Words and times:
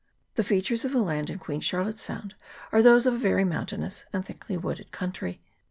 The 0.33 0.43
features 0.43 0.83
of 0.83 0.93
the 0.93 0.97
land 1.03 1.29
in 1.29 1.37
Queen 1.37 1.59
Charlotte's 1.61 2.01
Sound 2.01 2.33
are 2.71 2.81
those 2.81 3.05
of 3.05 3.13
a 3.13 3.17
very 3.19 3.43
mountainous 3.43 4.03
and 4.11 4.25
thickly 4.25 4.57
wooded 4.57 4.91
country. 4.91 5.41